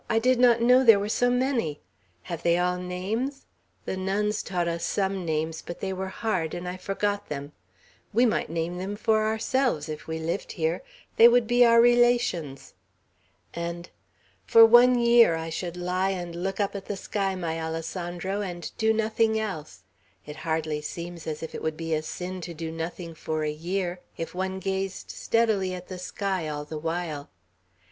[0.09, 1.79] I did not know there were so many.
[2.23, 3.45] Have they all names?
[3.85, 7.51] The nuns taught us some names; but they were hard, and I forgot them,
[8.11, 10.81] We might name them for ourselves, if we lived here.
[11.17, 12.73] They would be our relations."
[13.53, 13.91] And,
[14.47, 18.71] "For one year I should lie and look up at the sky, my Alessandro, and
[18.79, 19.83] do nothing else.
[20.25, 23.51] It hardly seems as if it would be a sin to do nothing for a
[23.51, 27.29] year, if one gazed steadily at the sky all the while."